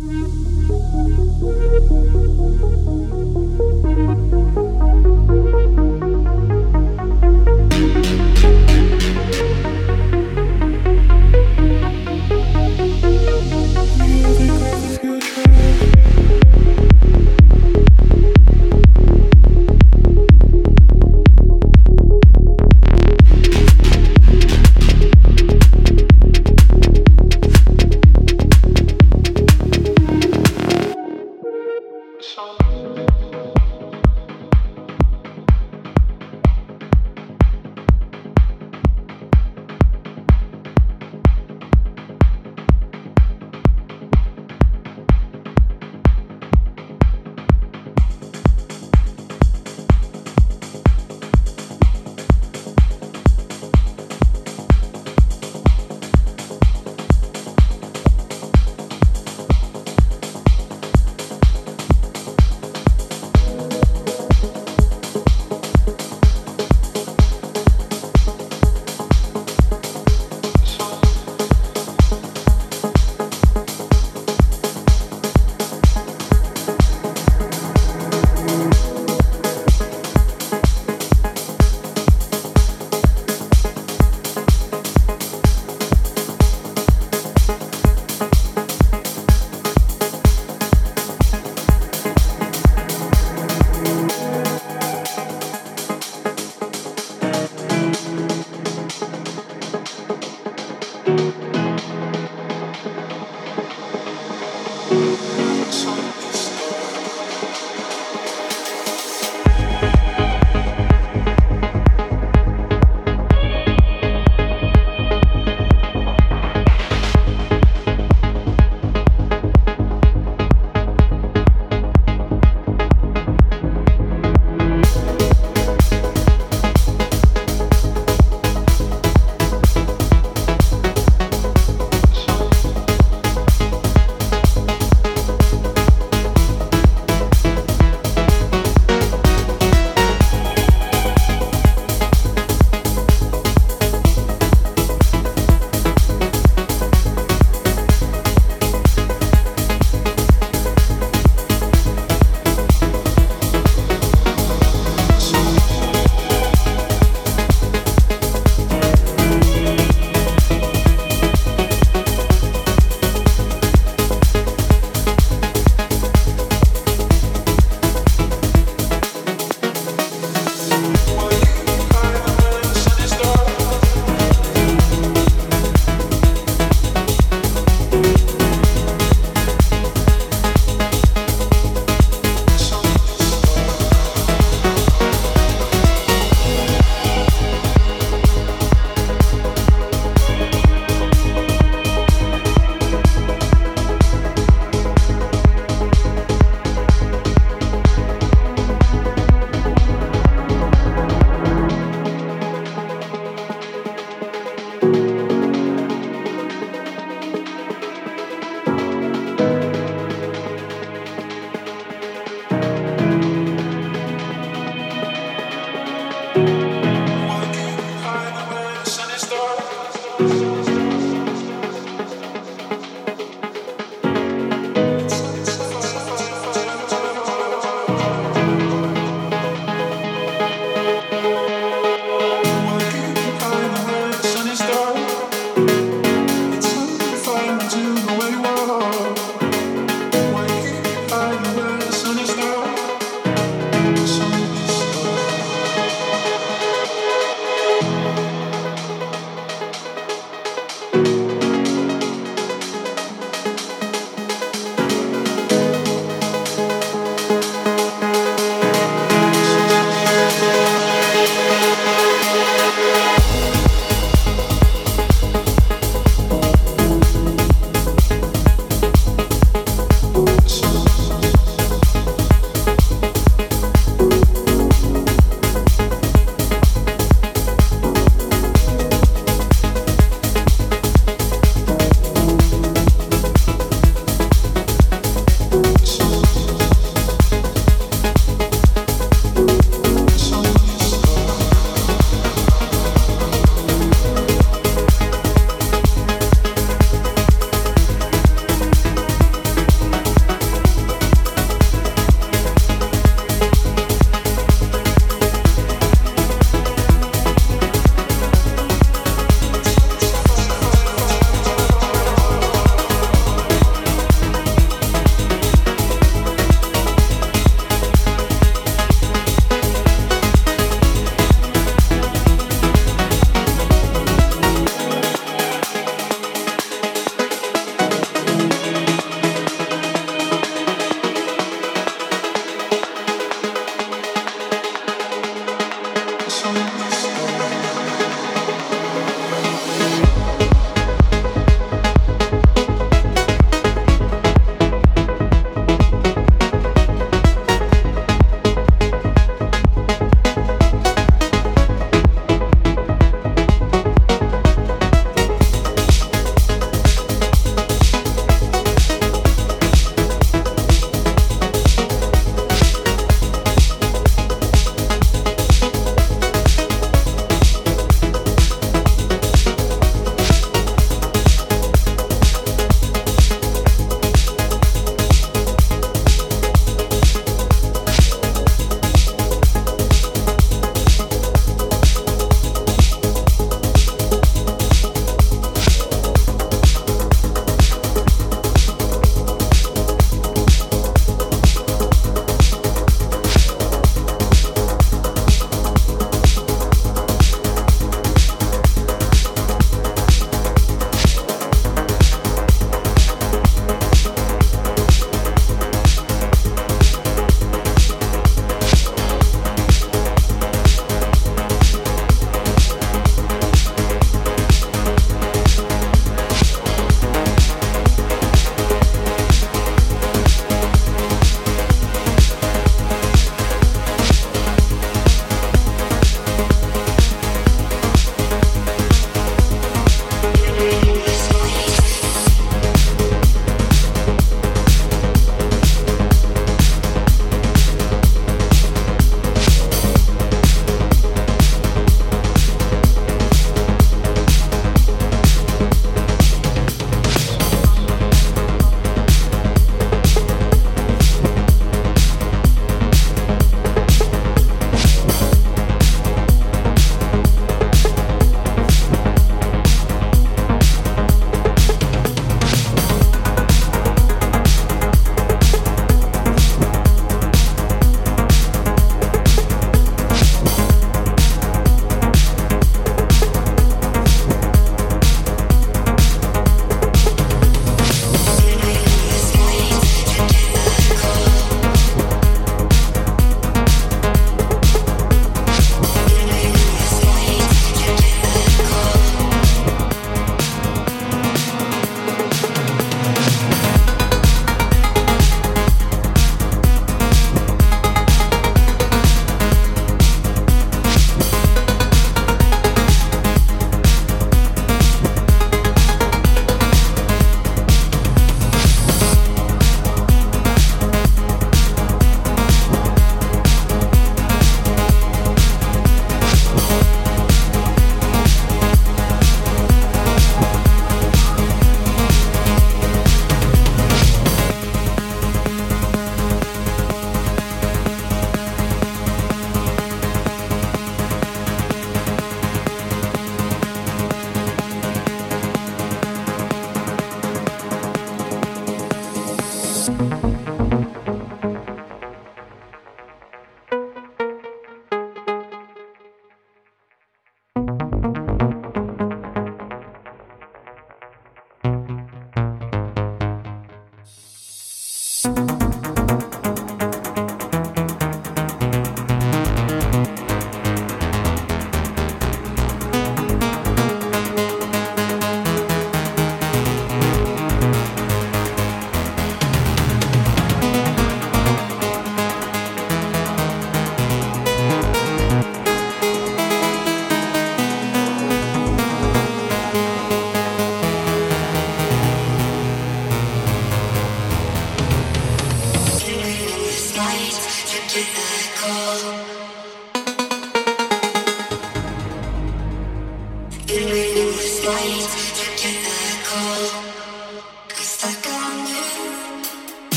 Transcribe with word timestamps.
Música 0.00 1.71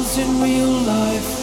in 0.00 0.40
real 0.40 0.66
life. 0.66 1.39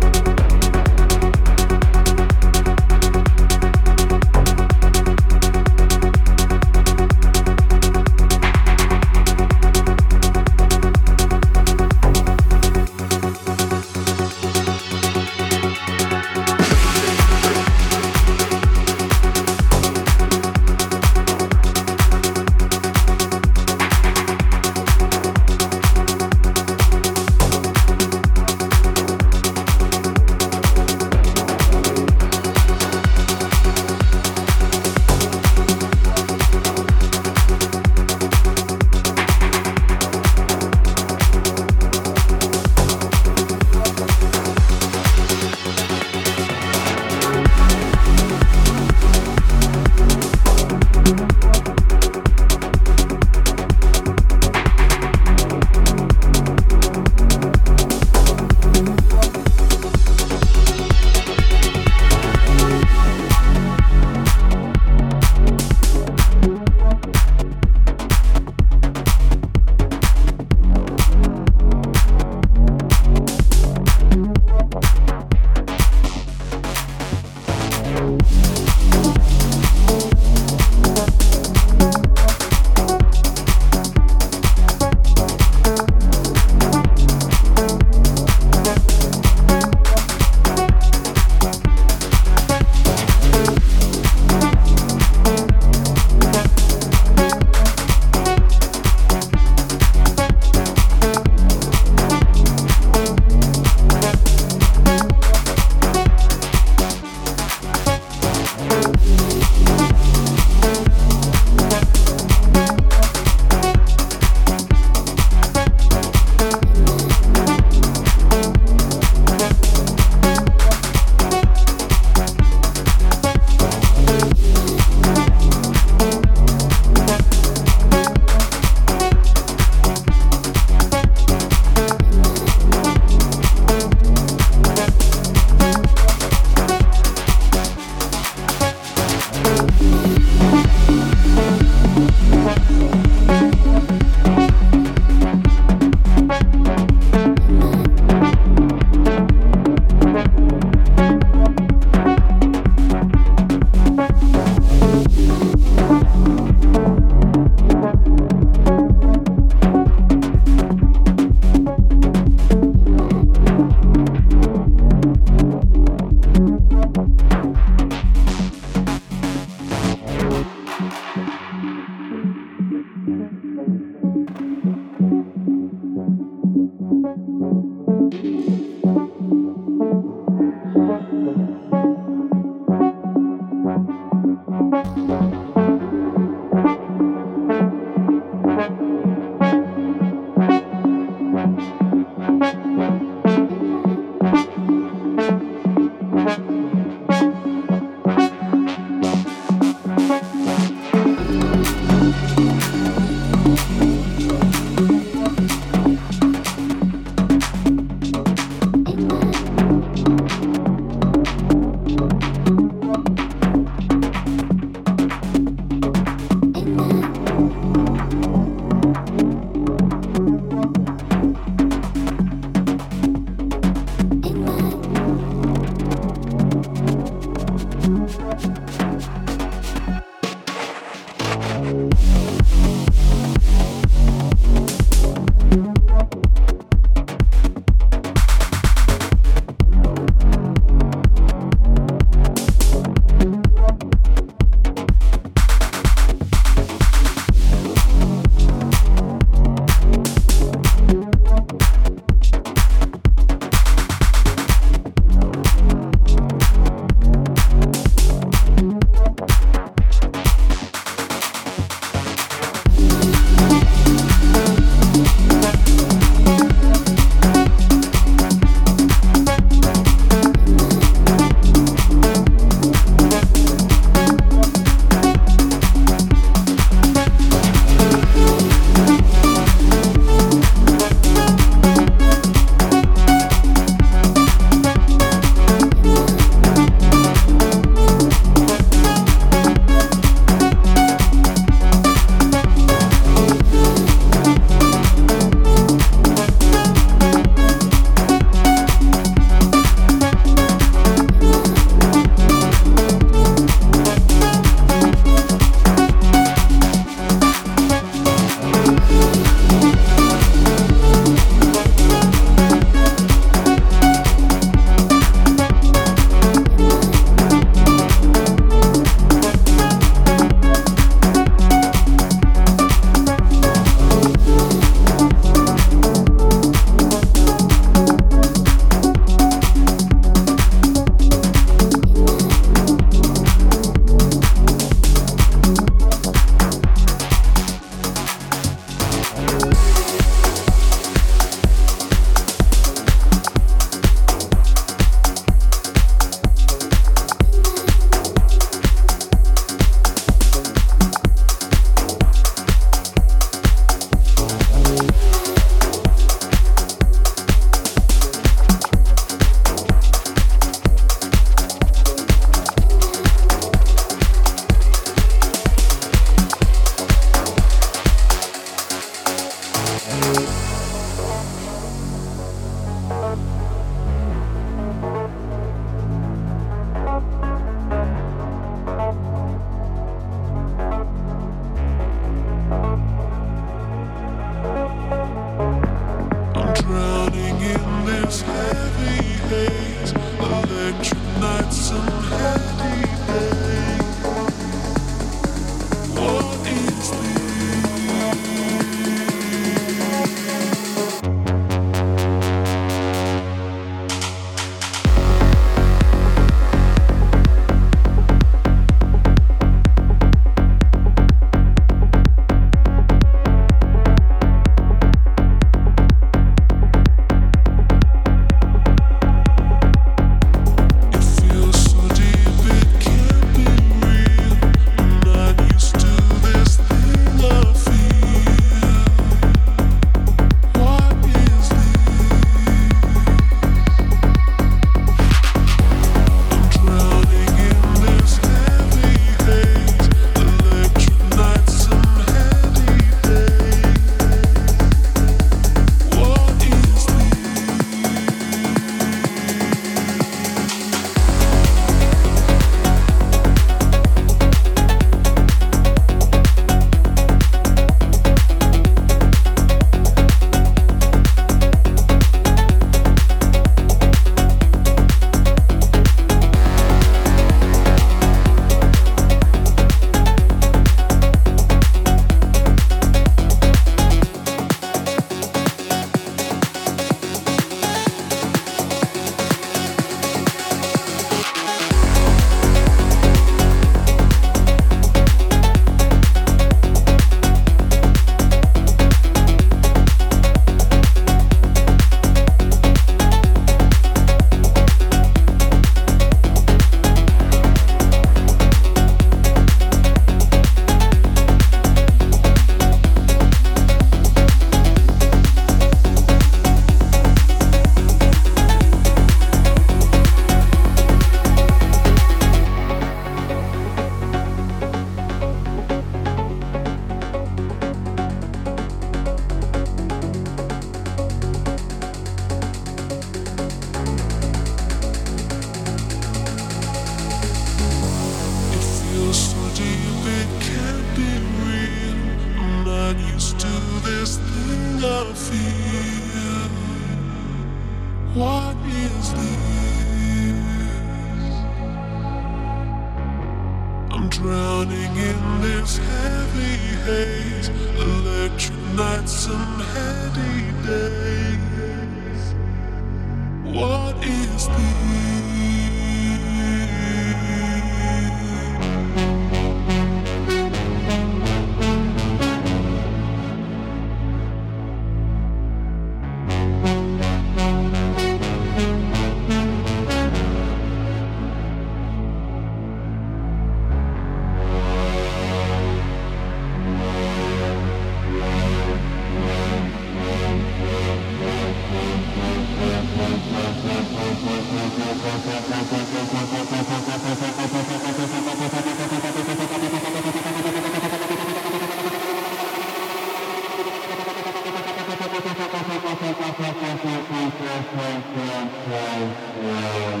Yeah. 598.40 600.00